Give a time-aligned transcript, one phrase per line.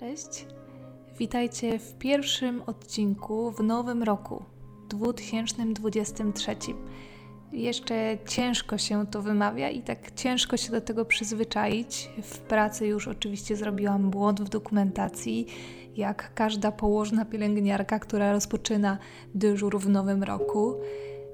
[0.00, 0.46] Cześć.
[1.18, 4.44] Witajcie w pierwszym odcinku w nowym roku
[4.88, 6.56] 2023.
[7.52, 12.10] Jeszcze ciężko się to wymawia i tak ciężko się do tego przyzwyczaić.
[12.22, 15.46] W pracy już oczywiście zrobiłam błąd w dokumentacji,
[15.96, 18.98] jak każda położna pielęgniarka, która rozpoczyna
[19.34, 20.74] dyżur w nowym roku.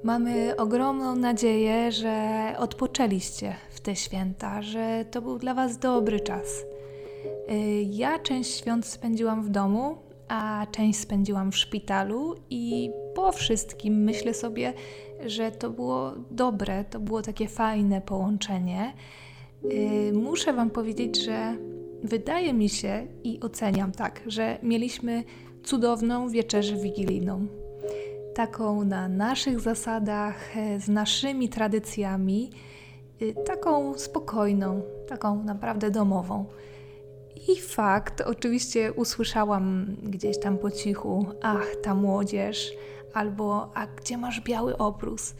[0.05, 6.65] Mamy ogromną nadzieję, że odpoczęliście w te święta, że to był dla Was dobry czas
[7.91, 9.97] ja część świąt spędziłam w domu,
[10.29, 14.73] a część spędziłam w szpitalu i po wszystkim myślę sobie,
[15.27, 18.93] że to było dobre, to było takie fajne połączenie.
[19.65, 21.57] Y, muszę Wam powiedzieć, że
[22.03, 25.25] wydaje mi się i oceniam tak, że mieliśmy
[25.65, 27.47] cudowną wieczerzę wigilijną.
[28.35, 32.51] Taką na naszych zasadach, e, z naszymi tradycjami,
[33.23, 36.45] y, taką spokojną, taką naprawdę domową.
[37.49, 42.73] I fakt, oczywiście usłyszałam gdzieś tam po cichu, ach, ta młodzież,
[43.15, 45.35] albo a gdzie masz biały obrus?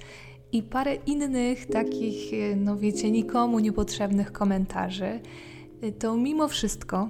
[0.53, 5.21] I parę innych takich, no wiecie, nikomu niepotrzebnych komentarzy.
[5.99, 7.09] To mimo wszystko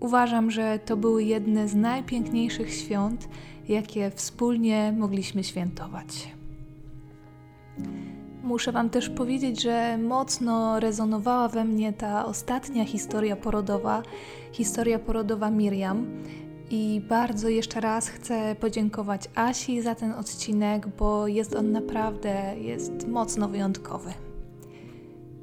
[0.00, 3.28] uważam, że to były jedne z najpiękniejszych świąt,
[3.68, 6.28] jakie wspólnie mogliśmy świętować.
[8.42, 14.02] Muszę Wam też powiedzieć, że mocno rezonowała we mnie ta ostatnia historia porodowa,
[14.52, 16.06] historia porodowa Miriam.
[16.70, 23.08] I bardzo jeszcze raz chcę podziękować Asi za ten odcinek, bo jest on naprawdę jest
[23.08, 24.29] mocno wyjątkowy.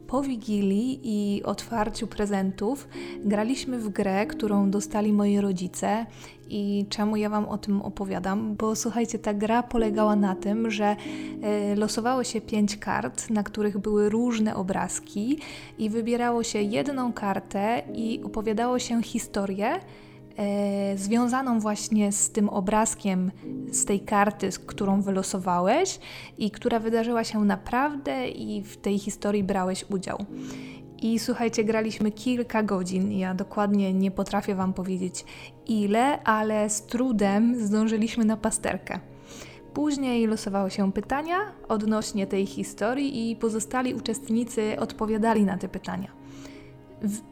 [0.08, 2.88] Po Wigilii i otwarciu prezentów
[3.26, 6.06] graliśmy w grę, którą dostali moi rodzice.
[6.50, 8.56] I czemu ja Wam o tym opowiadam?
[8.56, 10.96] Bo słuchajcie, ta gra polegała na tym, że
[11.72, 15.40] y, losowało się pięć kart, na których były różne obrazki,
[15.78, 19.80] i wybierało się jedną kartę i opowiadało się historię
[20.38, 23.32] e, związaną właśnie z tym obrazkiem
[23.72, 26.00] z tej karty, z którą wylosowałeś
[26.38, 30.26] i która wydarzyła się naprawdę i w tej historii brałeś udział.
[31.02, 33.12] I słuchajcie, graliśmy kilka godzin.
[33.12, 35.26] Ja dokładnie nie potrafię Wam powiedzieć
[35.68, 39.00] ile, ale z trudem zdążyliśmy na pasterkę.
[39.74, 41.36] Później losowały się pytania
[41.68, 46.17] odnośnie tej historii i pozostali uczestnicy odpowiadali na te pytania.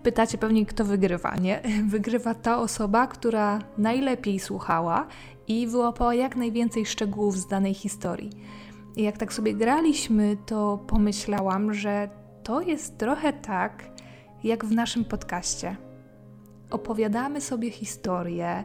[0.03, 1.61] Pytacie pewnie, kto wygrywa, nie?
[1.93, 5.07] Wygrywa ta osoba, która najlepiej słuchała
[5.47, 8.29] i wyłapała jak najwięcej szczegółów z danej historii.
[8.95, 12.09] I jak tak sobie graliśmy, to pomyślałam, że
[12.43, 13.83] to jest trochę tak,
[14.43, 15.75] jak w naszym podcaście.
[16.69, 18.63] Opowiadamy sobie historię,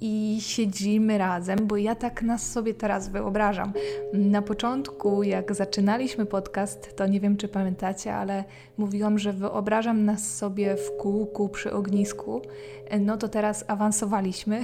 [0.00, 3.72] i siedzimy razem, bo ja tak nas sobie teraz wyobrażam.
[4.12, 8.44] Na początku, jak zaczynaliśmy podcast, to nie wiem, czy pamiętacie, ale
[8.78, 12.42] mówiłam, że wyobrażam nas sobie w kółku przy ognisku.
[13.00, 14.62] No to teraz awansowaliśmy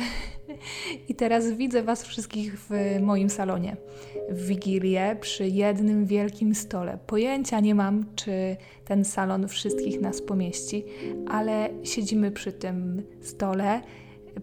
[1.08, 3.76] i teraz widzę Was wszystkich w moim salonie
[4.30, 6.98] w Wigilię przy jednym wielkim stole.
[7.06, 10.84] Pojęcia nie mam, czy ten salon wszystkich nas pomieści,
[11.28, 13.80] ale siedzimy przy tym stole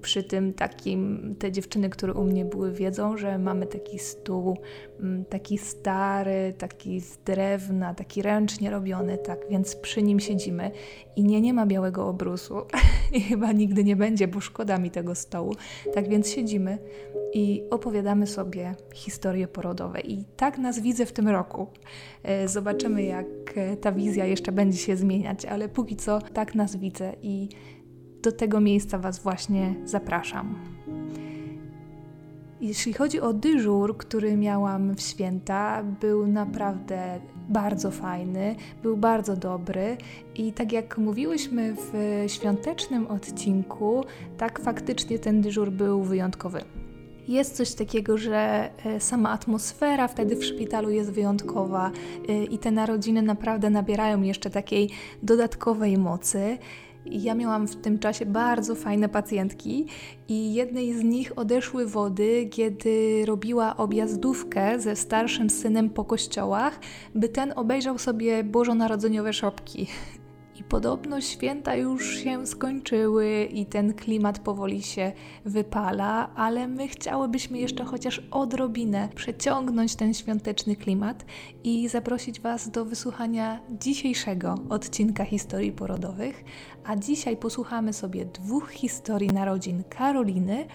[0.01, 4.57] przy tym takim, te dziewczyny, które u mnie były, wiedzą, że mamy taki stół,
[4.99, 10.71] mm, taki stary, taki z drewna, taki ręcznie robiony, tak więc przy nim siedzimy
[11.15, 12.55] i nie, nie ma białego obrusu
[13.13, 15.55] i chyba nigdy nie będzie, bo szkoda mi tego stołu.
[15.93, 16.77] Tak więc siedzimy
[17.33, 21.67] i opowiadamy sobie historie porodowe i tak nas widzę w tym roku.
[22.23, 23.25] E, zobaczymy, jak
[23.81, 27.49] ta wizja jeszcze będzie się zmieniać, ale póki co tak nas widzę i
[28.27, 30.55] do tego miejsca Was właśnie zapraszam.
[32.61, 39.97] Jeśli chodzi o dyżur, który miałam w święta, był naprawdę bardzo fajny, był bardzo dobry
[40.35, 41.93] i tak jak mówiłyśmy w
[42.27, 44.03] świątecznym odcinku,
[44.37, 46.61] tak faktycznie ten dyżur był wyjątkowy.
[47.27, 51.91] Jest coś takiego, że e, sama atmosfera wtedy w szpitalu jest wyjątkowa
[52.29, 54.89] e, i te narodziny naprawdę nabierają jeszcze takiej
[55.23, 56.57] dodatkowej mocy.
[57.11, 59.85] Ja miałam w tym czasie bardzo fajne pacjentki
[60.27, 66.79] i jednej z nich odeszły wody, kiedy robiła objazdówkę ze starszym synem po kościołach,
[67.15, 69.87] by ten obejrzał sobie bożonarodzeniowe szopki.
[70.69, 75.11] Podobno święta już się skończyły i ten klimat powoli się
[75.45, 81.25] wypala, ale my chciałybyśmy jeszcze chociaż odrobinę przeciągnąć ten świąteczny klimat
[81.63, 86.43] i zaprosić Was do wysłuchania dzisiejszego odcinka historii porodowych.
[86.85, 90.65] A dzisiaj posłuchamy sobie dwóch historii narodzin Karoliny.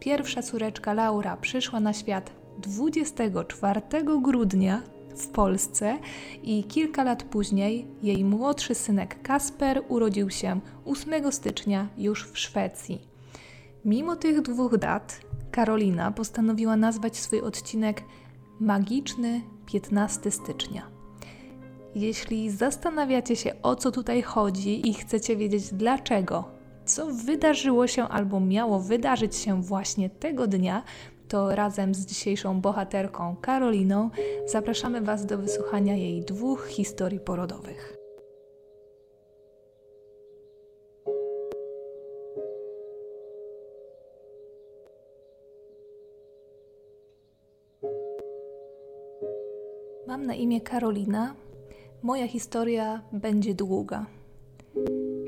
[0.00, 3.80] Pierwsza córeczka Laura przyszła na świat 24
[4.22, 4.82] grudnia
[5.16, 5.98] w Polsce
[6.42, 13.00] i kilka lat później jej młodszy synek Kasper urodził się 8 stycznia już w Szwecji.
[13.84, 15.20] Mimo tych dwóch dat,
[15.50, 18.02] Karolina postanowiła nazwać swój odcinek
[18.60, 20.82] Magiczny 15 stycznia.
[21.94, 26.44] Jeśli zastanawiacie się o co tutaj chodzi i chcecie wiedzieć dlaczego,
[26.84, 30.82] co wydarzyło się albo miało wydarzyć się właśnie tego dnia,
[31.32, 34.10] to razem z dzisiejszą bohaterką Karoliną
[34.46, 37.96] zapraszamy Was do wysłuchania jej dwóch historii porodowych.
[50.06, 51.34] Mam na imię Karolina.
[52.02, 54.06] Moja historia będzie długa.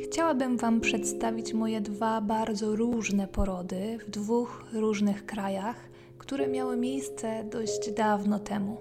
[0.03, 5.94] Chciałabym Wam przedstawić moje dwa bardzo różne porody w dwóch różnych krajach,
[6.25, 8.77] które miały miejsce dość dawno temu.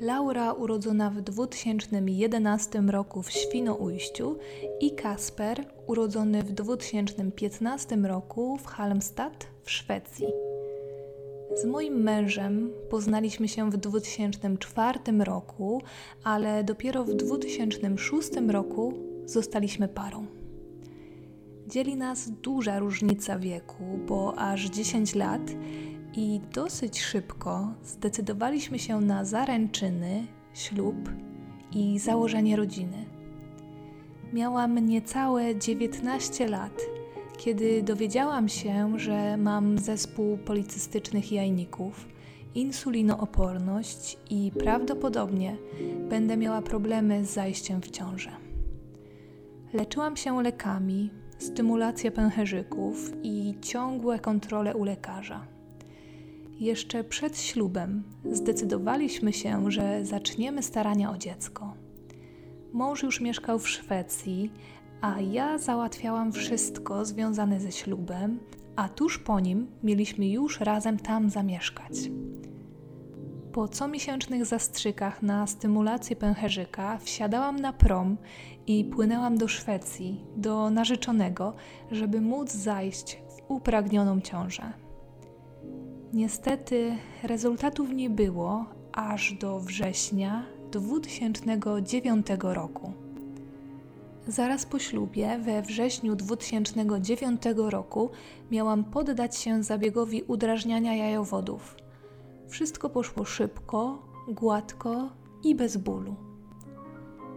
[0.00, 4.36] Laura urodzona w 2011 roku w Świnoujściu
[4.80, 10.26] i Kasper urodzony w 2015 roku w Halmstad w Szwecji.
[11.54, 15.82] Z moim mężem poznaliśmy się w 2004 roku,
[16.24, 18.94] ale dopiero w 2006 roku
[19.26, 20.26] zostaliśmy parą.
[21.66, 25.42] Dzieli nas duża różnica wieku, bo aż 10 lat
[26.18, 31.10] i dosyć szybko zdecydowaliśmy się na zaręczyny, ślub
[31.72, 33.04] i założenie rodziny.
[34.32, 36.98] Miałam niecałe 19 lat
[37.38, 42.08] kiedy dowiedziałam się, że mam zespół policystycznych jajników,
[42.54, 45.56] insulinooporność i prawdopodobnie
[46.08, 48.30] będę miała problemy z zajściem w ciążę.
[49.72, 55.57] Leczyłam się lekami, stymulację pęcherzyków i ciągłe kontrole u lekarza.
[56.60, 58.02] Jeszcze przed ślubem
[58.32, 61.74] zdecydowaliśmy się, że zaczniemy starania o dziecko.
[62.72, 64.52] Mąż już mieszkał w Szwecji,
[65.00, 68.38] a ja załatwiałam wszystko związane ze ślubem,
[68.76, 71.92] a tuż po nim mieliśmy już razem tam zamieszkać.
[73.52, 78.16] Po comiesięcznych zastrzykach na stymulację pęcherzyka wsiadałam na prom
[78.66, 81.54] i płynęłam do Szwecji, do narzeczonego,
[81.90, 84.87] żeby móc zajść w upragnioną ciążę.
[86.12, 92.92] Niestety rezultatów nie było aż do września 2009 roku.
[94.28, 98.10] Zaraz po ślubie, we wrześniu 2009 roku,
[98.50, 101.76] miałam poddać się zabiegowi udrażniania jajowodów.
[102.48, 105.08] Wszystko poszło szybko, gładko
[105.44, 106.14] i bez bólu.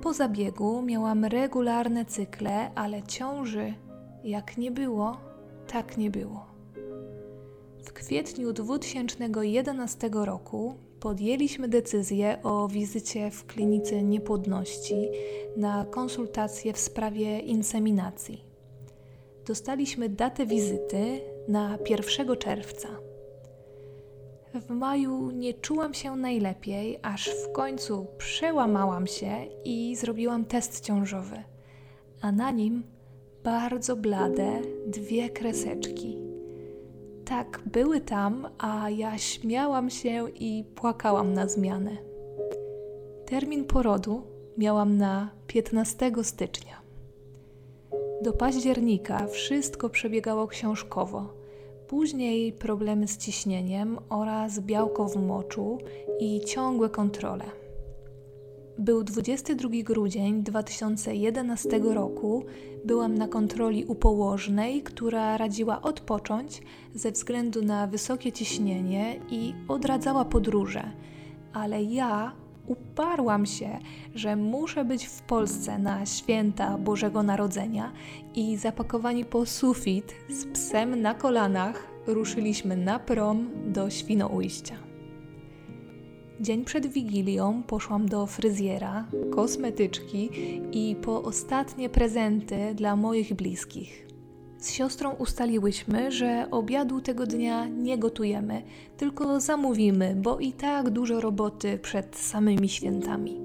[0.01, 3.73] Po zabiegu miałam regularne cykle, ale ciąży
[4.23, 5.17] jak nie było,
[5.67, 6.50] tak nie było.
[7.81, 15.09] W kwietniu 2011 roku podjęliśmy decyzję o wizycie w klinice niepłodności
[15.57, 18.43] na konsultację w sprawie inseminacji.
[19.47, 22.89] Dostaliśmy datę wizyty na 1 czerwca.
[24.53, 31.43] W maju nie czułam się najlepiej, aż w końcu przełamałam się i zrobiłam test ciążowy,
[32.21, 32.83] a na nim
[33.43, 36.30] bardzo blade dwie kreseczki
[37.31, 41.97] tak, były tam, a ja śmiałam się i płakałam na zmianę.
[43.25, 44.21] Termin porodu
[44.57, 46.81] miałam na 15 stycznia.
[48.21, 51.33] Do października wszystko przebiegało książkowo.
[51.87, 55.77] Później problemy z ciśnieniem oraz białko w moczu
[56.19, 57.60] i ciągłe kontrole.
[58.81, 62.45] Był 22 grudzień 2011 roku.
[62.85, 66.61] Byłam na kontroli u położnej, która radziła odpocząć
[66.95, 70.91] ze względu na wysokie ciśnienie i odradzała podróże.
[71.53, 72.31] Ale ja
[72.67, 73.79] uparłam się,
[74.15, 77.91] że muszę być w Polsce na święta Bożego Narodzenia
[78.35, 84.90] i zapakowani po sufit z psem na kolanach ruszyliśmy na prom do Świnoujścia.
[86.39, 90.29] Dzień przed Wigilią poszłam do fryzjera, kosmetyczki
[90.71, 94.07] i po ostatnie prezenty dla moich bliskich.
[94.57, 98.61] Z siostrą ustaliłyśmy, że obiadu tego dnia nie gotujemy,
[98.97, 103.39] tylko zamówimy, bo i tak dużo roboty przed samymi świętami.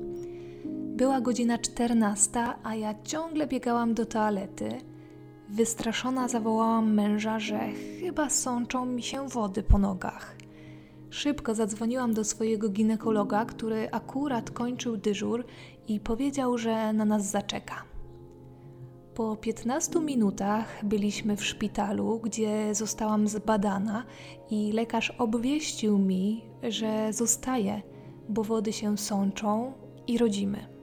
[0.97, 4.69] Była godzina 14, a ja ciągle biegałam do toalety.
[5.49, 7.61] Wystraszona zawołałam męża, że
[8.01, 10.36] chyba sączą mi się wody po nogach.
[11.11, 15.45] Szybko zadzwoniłam do swojego ginekologa, który akurat kończył dyżur
[15.89, 17.85] i powiedział, że na nas zaczeka.
[19.15, 24.05] Po 15 minutach byliśmy w szpitalu, gdzie zostałam zbadana
[24.51, 27.83] i lekarz obwieścił mi, że zostaje,
[28.29, 29.73] bo wody się sączą
[30.07, 30.76] i rodzimy.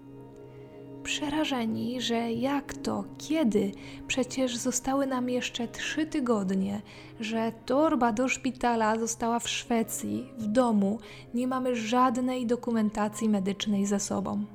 [1.03, 3.72] Przerażeni, że jak to, kiedy?
[4.07, 6.81] Przecież zostały nam jeszcze trzy tygodnie,
[7.19, 11.00] że torba do szpitala została w Szwecji, w domu,
[11.33, 14.45] nie mamy żadnej dokumentacji medycznej ze sobą.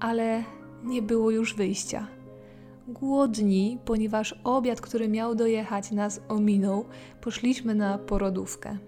[0.00, 0.44] Ale
[0.84, 2.06] nie było już wyjścia.
[2.88, 6.84] Głodni, ponieważ obiad, który miał dojechać, nas ominął,
[7.20, 8.78] poszliśmy na porodówkę.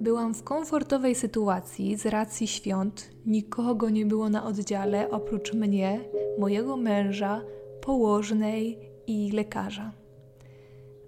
[0.00, 3.10] Byłam w komfortowej sytuacji z racji świąt.
[3.26, 6.00] Nikogo nie było na oddziale oprócz mnie,
[6.38, 7.42] mojego męża,
[7.80, 9.92] położnej i lekarza.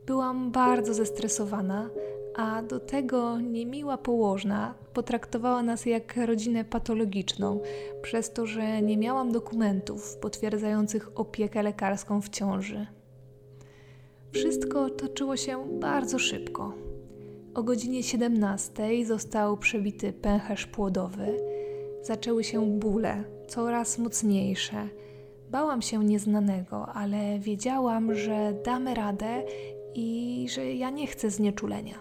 [0.07, 1.91] Byłam bardzo zestresowana,
[2.37, 7.61] a do tego niemiła położna potraktowała nas jak rodzinę patologiczną,
[8.03, 12.87] przez to, że nie miałam dokumentów potwierdzających opiekę lekarską w ciąży.
[14.33, 16.92] Wszystko toczyło się bardzo szybko.
[17.55, 21.27] O godzinie 17 został przebity pęcherz płodowy.
[22.03, 24.89] Zaczęły się bóle, coraz mocniejsze.
[25.51, 29.43] Bałam się nieznanego, ale wiedziałam, że damy radę
[29.95, 31.99] i że ja nie chcę znieczulenia.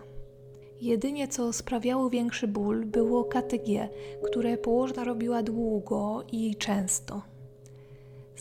[0.82, 3.90] Jedynie co sprawiało większy ból było KTG,
[4.24, 7.31] które położna robiła długo i często.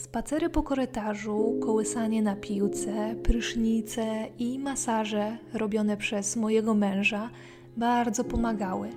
[0.00, 7.30] Spacery po korytarzu, kołysanie na piłce, prysznice i masaże robione przez mojego męża
[7.76, 8.90] bardzo pomagały.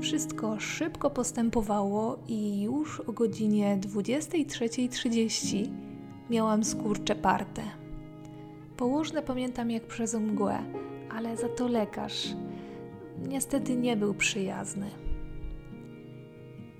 [0.00, 5.68] Wszystko szybko postępowało i już o godzinie 23.30
[6.30, 7.62] miałam skurcze parte.
[8.76, 10.58] Położne pamiętam jak przez mgłę,
[11.16, 12.34] ale za to lekarz
[13.28, 15.09] niestety nie był przyjazny.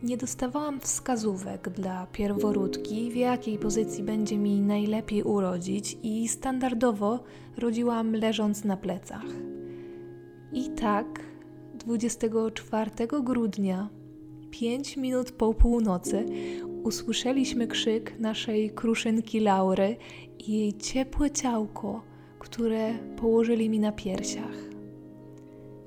[0.03, 7.21] Nie dostawałam wskazówek dla pierworódki, w jakiej pozycji będzie mi najlepiej urodzić, i standardowo
[7.59, 9.25] rodziłam leżąc na plecach.
[10.53, 11.21] I tak
[11.75, 12.91] 24
[13.23, 13.89] grudnia,
[14.51, 16.27] 5 minut po północy,
[16.83, 19.97] usłyszeliśmy krzyk naszej kruszynki Laury
[20.39, 22.03] i jej ciepłe ciałko,
[22.39, 24.70] które położyli mi na piersiach.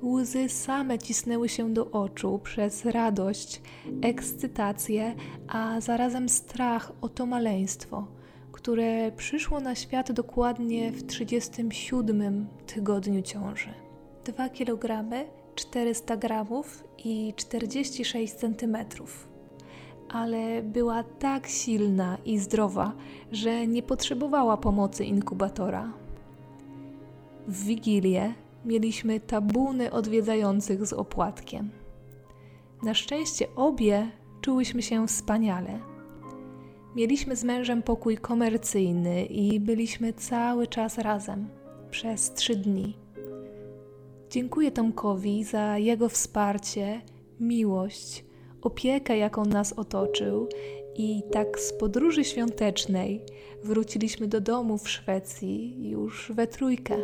[0.04, 3.62] Łzy same cisnęły się do oczu przez radość,
[4.02, 5.14] ekscytację,
[5.48, 8.06] a zarazem strach o to maleństwo,
[8.52, 13.74] które przyszło na świat dokładnie w 37 tygodniu ciąży.
[14.24, 15.10] 2 kg,
[15.54, 19.34] 400 gramów i 46 centymetrów
[20.08, 22.92] ale była tak silna i zdrowa,
[23.32, 25.92] że nie potrzebowała pomocy inkubatora.
[27.48, 28.34] W wigilię
[28.64, 31.70] mieliśmy tabuny odwiedzających z opłatkiem.
[32.82, 35.80] Na szczęście obie czułyśmy się wspaniale.
[36.96, 41.48] Mieliśmy z mężem pokój komercyjny i byliśmy cały czas razem
[41.90, 42.96] przez trzy dni.
[44.30, 47.00] Dziękuję Tomkowi za jego wsparcie,
[47.40, 48.24] miłość,
[48.62, 50.48] opiekę, jaką nas otoczył,
[50.96, 53.20] i tak z podróży świątecznej
[53.64, 56.96] wróciliśmy do domu w Szwecji już we trójkę.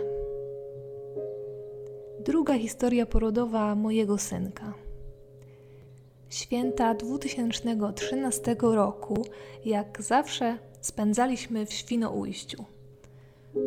[2.25, 4.75] Druga historia porodowa mojego synka.
[6.31, 9.27] Święta 2013 roku,
[9.65, 12.65] jak zawsze, spędzaliśmy w Świnoujściu.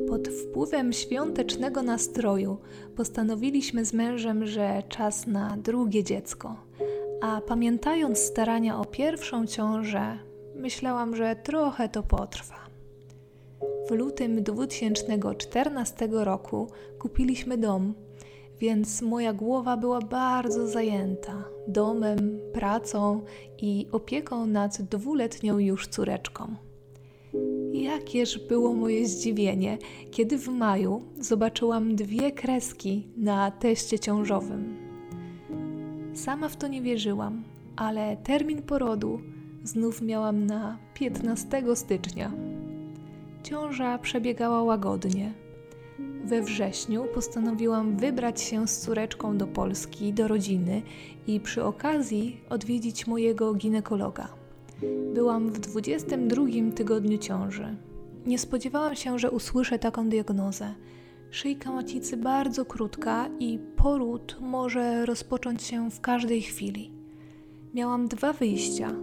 [0.08, 2.58] Pod wpływem świątecznego nastroju
[2.96, 6.56] postanowiliśmy z mężem, że czas na drugie dziecko,
[7.22, 10.18] a pamiętając starania o pierwszą ciążę,
[10.56, 12.56] myślałam, że trochę to potrwa.
[13.88, 16.68] W lutym 2014 roku
[17.00, 17.94] kupiliśmy dom
[18.64, 23.22] więc moja głowa była bardzo zajęta domem, pracą
[23.58, 26.56] i opieką nad dwuletnią już córeczką.
[27.74, 29.78] Jakież było moje zdziwienie,
[30.12, 34.78] kiedy w maju zobaczyłam dwie kreski na teście ciążowym.
[36.14, 37.44] Sama w to nie wierzyłam,
[37.76, 39.20] ale termin porodu
[39.64, 42.32] znów miałam na 15 stycznia.
[43.44, 45.43] Ciąża przebiegała łagodnie
[46.26, 50.82] we wrześniu postanowiłam wybrać się z córeczką do Polski, do rodziny
[51.28, 54.28] i przy okazji odwiedzić mojego ginekologa.
[55.14, 56.46] Byłam w 22
[56.76, 57.76] tygodniu ciąży.
[58.26, 60.74] Nie spodziewałam się, że usłyszę taką diagnozę.
[61.32, 66.92] Szyjka macicy bardzo krótka i poród może rozpocząć się w każdej chwili.
[67.74, 68.96] Miałam dwa wyjścia.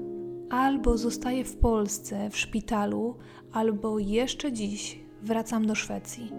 [0.50, 3.16] Albo zostaję w Polsce, w szpitalu,
[3.52, 6.32] albo jeszcze dziś wracam do Szwecji.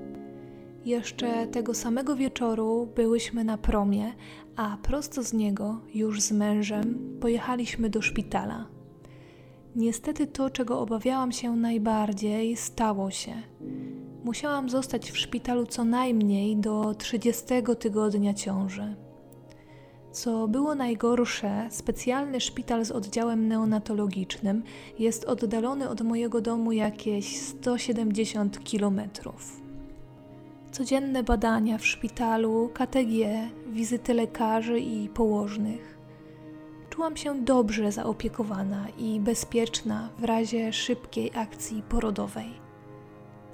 [0.86, 4.14] Jeszcze tego samego wieczoru byłyśmy na promie,
[4.56, 8.68] a prosto z niego, już z mężem, pojechaliśmy do szpitala.
[9.76, 13.34] Niestety to, czego obawiałam się najbardziej, stało się.
[14.24, 17.46] Musiałam zostać w szpitalu co najmniej do 30
[17.80, 18.96] tygodnia ciąży.
[20.12, 24.64] Co było najgorsze, specjalny szpital z oddziałem neonatologicznym
[25.00, 29.71] jest oddalony od mojego domu jakieś 170 kilometrów.
[30.72, 35.98] Codzienne badania w szpitalu, KTG, wizyty lekarzy i położnych.
[36.90, 42.54] Czułam się dobrze zaopiekowana i bezpieczna w razie szybkiej akcji porodowej.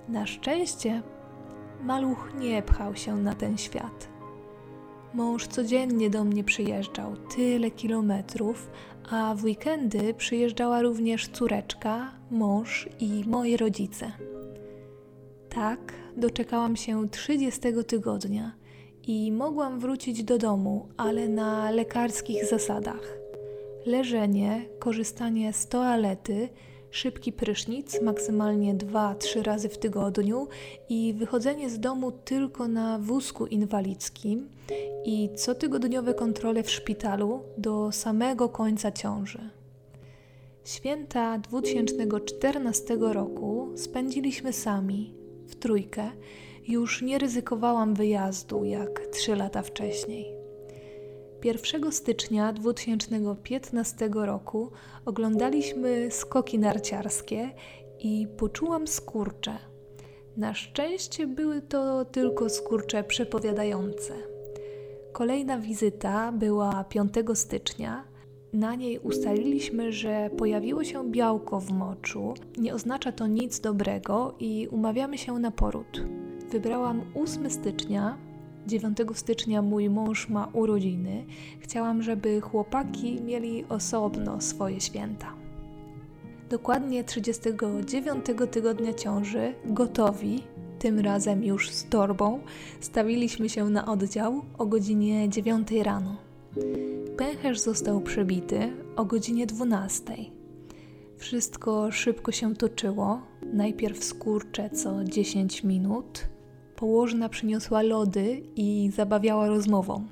[0.10, 1.02] Na szczęście
[1.84, 4.08] maluch nie pchał się na ten świat.
[5.14, 8.70] Mąż codziennie do mnie przyjeżdżał tyle kilometrów,
[9.10, 14.12] a w weekendy przyjeżdżała również córeczka, mąż i moi rodzice.
[15.58, 18.56] Tak, doczekałam się 30 tygodnia
[19.08, 23.18] i mogłam wrócić do domu, ale na lekarskich zasadach.
[23.86, 26.50] Leżenie, korzystanie z toalety,
[26.92, 30.48] szybki prysznic, maksymalnie 2-3 razy w tygodniu
[30.90, 34.50] i wychodzenie z domu tylko na wózku inwalidzkim
[35.06, 39.50] i cotygodniowe kontrole w szpitalu do samego końca ciąży.
[40.64, 46.12] Święta 2014 roku spędziliśmy sami, w trójkę.
[46.68, 50.38] Już nie ryzykowałam wyjazdu jak trzy lata wcześniej.
[51.44, 54.72] 1 stycznia 2015 roku
[55.06, 57.50] oglądaliśmy skoki narciarskie
[58.00, 59.58] i poczułam skurcze.
[60.38, 64.14] Na szczęście były to tylko skurcze przepowiadające.
[65.12, 68.17] Kolejna wizyta była 5 stycznia.
[68.58, 72.34] Na niej ustaliliśmy, że pojawiło się białko w moczu.
[72.58, 76.06] Nie oznacza to nic dobrego i umawiamy się na poród.
[76.52, 78.18] Wybrałam 8 stycznia,
[78.68, 81.26] 9 stycznia mój mąż ma urodziny.
[81.60, 85.34] Chciałam, żeby chłopaki mieli osobno swoje święta.
[86.50, 90.44] Dokładnie 39 tygodnia ciąży, gotowi,
[90.80, 92.40] tym razem już z torbą,
[92.80, 96.16] stawiliśmy się na oddział o godzinie 9 rano.
[97.18, 100.16] Pęcherz został przebity o godzinie 12.
[101.18, 103.22] Wszystko szybko się toczyło.
[103.54, 106.28] Najpierw skurcze co 10 minut,
[106.76, 110.06] Położna przyniosła lody i zabawiała rozmową.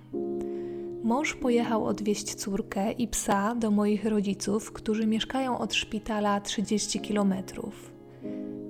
[1.04, 7.92] Mąż pojechał odwieźć córkę i psa do moich rodziców, którzy mieszkają od szpitala 30 kilometrów.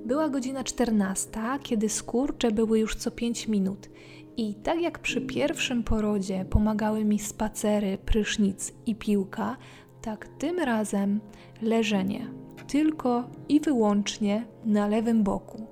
[0.06, 3.90] Była godzina 14, kiedy skurcze były już co 5 minut.
[4.38, 9.58] I tak jak przy pierwszym porodzie pomagały mi spacery, prysznic i piłka,
[10.02, 11.20] tak tym razem
[11.62, 12.28] leżenie,
[12.68, 15.68] tylko i wyłącznie na lewym boku.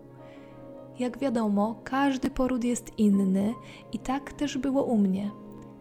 [1.00, 3.54] Jak wiadomo, każdy poród jest inny
[3.94, 5.32] i tak też było u mnie.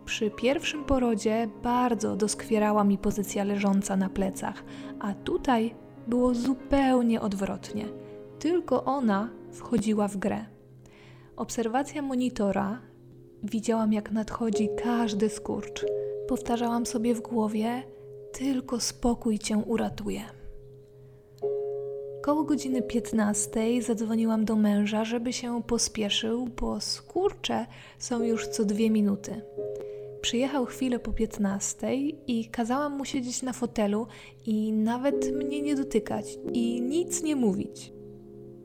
[0.04, 4.64] Przy pierwszym porodzie bardzo doskwierała mi pozycja leżąca na plecach,
[5.00, 5.74] a tutaj
[6.06, 7.88] było zupełnie odwrotnie.
[8.38, 10.51] Tylko ona wchodziła w grę.
[11.42, 12.80] Obserwacja monitora
[13.42, 15.84] widziałam, jak nadchodzi każdy skurcz.
[16.28, 17.82] Powtarzałam sobie w głowie:
[18.32, 20.20] Tylko spokój cię uratuje.
[22.22, 27.66] Koło godziny 15 zadzwoniłam do męża, żeby się pospieszył, bo skurcze
[27.98, 29.42] są już co dwie minuty.
[30.20, 34.06] Przyjechał chwilę po 15 i kazałam mu siedzieć na fotelu
[34.46, 37.92] i nawet mnie nie dotykać i nic nie mówić.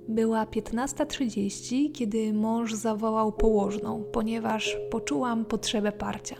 [0.07, 6.35] Była 15.30, kiedy mąż zawołał położną, ponieważ poczułam potrzebę parcia.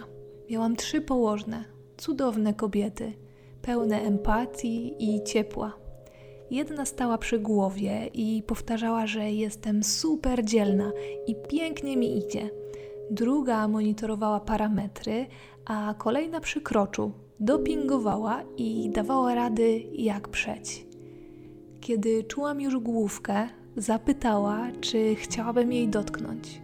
[0.49, 1.65] Miałam trzy położne,
[1.97, 3.13] cudowne kobiety,
[3.61, 5.73] pełne empatii i ciepła.
[6.51, 10.91] Jedna stała przy głowie i powtarzała, że jestem super dzielna
[11.27, 12.49] i pięknie mi idzie.
[13.11, 15.25] Druga monitorowała parametry,
[15.65, 20.86] a kolejna przy kroczu dopingowała i dawała rady, jak przeć.
[21.81, 26.61] Kiedy czułam już główkę, zapytała, czy chciałabym jej dotknąć.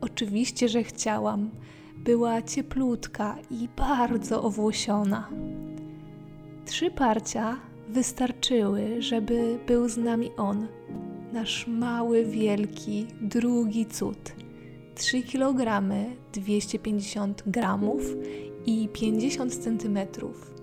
[0.00, 1.50] Oczywiście, że chciałam.
[1.96, 5.28] Była cieplutka i bardzo owłosiona.
[6.64, 7.56] Trzy parcia
[7.88, 10.66] wystarczyły, żeby był z nami On,
[11.32, 14.32] nasz mały, wielki, drugi cud.
[14.94, 15.82] 3 kg,
[16.32, 18.02] 250 gramów
[18.66, 20.57] i 50 centymetrów.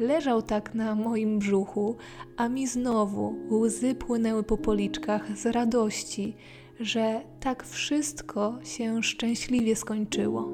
[0.00, 1.96] Leżał tak na moim brzuchu,
[2.36, 6.36] a mi znowu łzy płynęły po policzkach z radości,
[6.80, 10.48] że tak wszystko się szczęśliwie skończyło.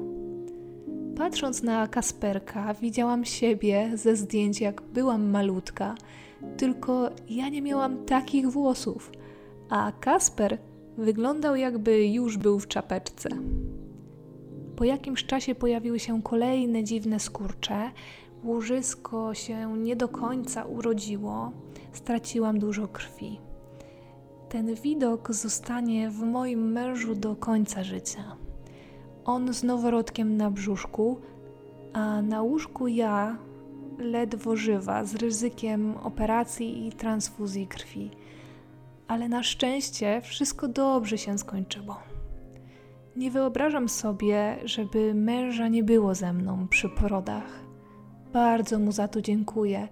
[1.17, 5.95] Patrząc na Kasperka, widziałam siebie ze zdjęć, jak byłam malutka,
[6.57, 9.11] tylko ja nie miałam takich włosów,
[9.69, 10.57] a Kasper
[10.97, 13.29] wyglądał jakby już był w czapeczce.
[14.75, 17.91] Po jakimś czasie pojawiły się kolejne dziwne skurcze.
[18.47, 21.51] Łożysko się nie do końca urodziło,
[21.93, 23.39] straciłam dużo krwi.
[24.49, 28.37] Ten widok zostanie w moim mężu do końca życia
[29.27, 31.21] on z noworodkiem na brzuszku,
[31.93, 33.37] a na łóżku ja,
[33.97, 38.11] ledwo żywa, z ryzykiem operacji i transfuzji krwi.
[39.07, 41.97] Ale na szczęście wszystko dobrze się skończyło.
[43.15, 47.66] Nie wyobrażam sobie, żeby męża nie było ze mną przy porodach.
[48.33, 49.87] Bardzo mu za to dziękuję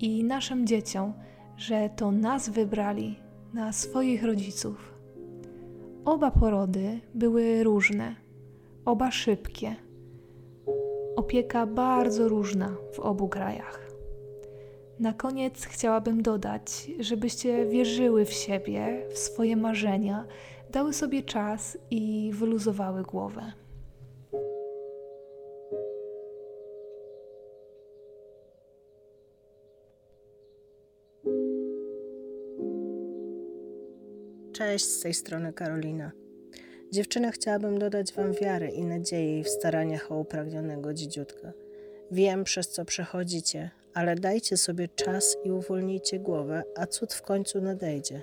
[0.00, 1.12] i naszym dzieciom,
[1.56, 3.18] że to nas wybrali
[3.54, 4.94] na swoich rodziców.
[6.04, 8.14] Oba porody były różne,
[8.84, 9.76] oba szybkie.
[11.16, 13.90] Opieka bardzo różna w obu krajach.
[14.98, 20.24] Na koniec chciałabym dodać, żebyście wierzyły w siebie, w swoje marzenia,
[20.72, 23.52] dały sobie czas i wyluzowały głowę.
[34.60, 36.12] Cześć, z tej strony Karolina.
[36.92, 41.52] Dziewczyny, chciałabym dodać Wam wiary i nadziei w staraniach o upragnionego dzidziutka.
[42.10, 47.60] Wiem, przez co przechodzicie, ale dajcie sobie czas i uwolnijcie głowę, a cud w końcu
[47.60, 48.22] nadejdzie.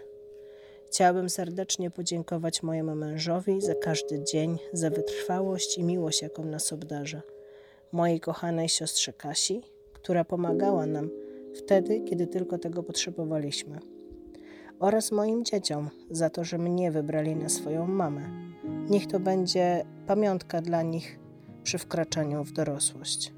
[0.87, 7.21] Chciałabym serdecznie podziękować mojemu mężowi za każdy dzień, za wytrwałość i miłość, jaką nas obdarza.
[7.91, 9.61] Mojej kochanej siostrze Kasi,
[9.93, 11.09] która pomagała nam
[11.55, 13.96] wtedy, kiedy tylko tego potrzebowaliśmy
[14.79, 18.21] oraz moim dzieciom za to, że mnie wybrali na swoją mamę.
[18.89, 21.19] Niech to będzie pamiątka dla nich
[21.63, 23.33] przy wkraczaniu w dorosłość.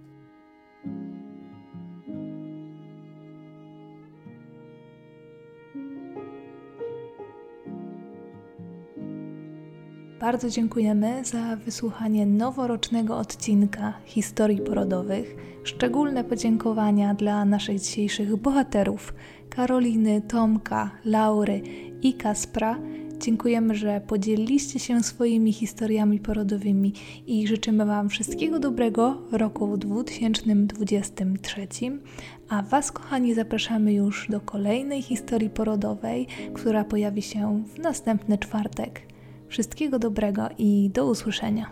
[10.20, 15.36] Bardzo dziękujemy za wysłuchanie noworocznego odcinka historii porodowych.
[15.64, 19.14] Szczególne podziękowania dla naszych dzisiejszych bohaterów
[19.50, 21.62] Karoliny, Tomka, Laury
[22.02, 22.80] i Kaspra.
[23.20, 26.94] Dziękujemy, że podzieliliście się swoimi historiami porodowymi
[27.28, 31.68] i życzymy Wam wszystkiego dobrego w roku 2023.
[32.50, 39.02] A Was, kochani, zapraszamy już do kolejnej historii porodowej, która pojawi się w następny czwartek.
[39.48, 41.70] Wszystkiego dobrego i do usłyszenia.